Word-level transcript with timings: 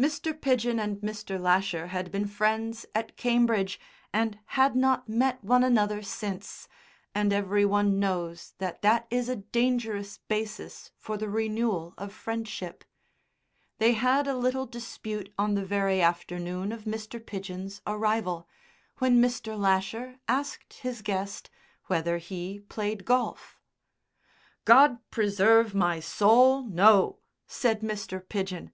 Mr. 0.00 0.32
Pidgen 0.32 0.80
and 0.80 0.96
Mr. 1.02 1.38
Lasher 1.38 1.88
had 1.88 2.10
been 2.10 2.26
friends 2.26 2.86
at 2.94 3.18
Cambridge 3.18 3.78
and 4.14 4.38
had 4.56 4.74
not 4.74 5.10
met 5.10 5.44
one 5.44 5.62
another 5.62 6.00
since, 6.00 6.68
and 7.14 7.34
every 7.34 7.66
one 7.66 7.98
knows 8.00 8.54
that 8.56 8.80
that 8.80 9.06
is 9.10 9.28
a 9.28 9.36
dangerous 9.36 10.20
basis 10.26 10.90
for 10.96 11.18
the 11.18 11.28
renewal 11.28 11.92
of 11.98 12.14
friendship. 12.14 12.82
They 13.76 13.92
had 13.92 14.26
a 14.26 14.38
little 14.38 14.64
dispute 14.64 15.34
on 15.36 15.54
the 15.54 15.66
very 15.66 16.00
afternoon 16.00 16.72
of 16.72 16.84
Mr. 16.84 17.20
Pidgen's 17.20 17.82
arrival, 17.86 18.48
when 19.00 19.20
Mr. 19.20 19.54
Lasher 19.54 20.18
asked 20.26 20.72
his 20.80 21.02
guest 21.02 21.50
whether 21.88 22.16
he 22.16 22.60
played 22.70 23.04
golf. 23.04 23.60
"God 24.64 24.98
preserve 25.10 25.74
my 25.74 26.00
soul! 26.00 26.62
No!" 26.62 27.18
said 27.46 27.80
Mr. 27.82 28.26
Pidgen. 28.26 28.70